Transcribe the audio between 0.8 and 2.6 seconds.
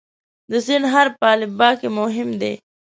حرف په الفبا کې مهم دی.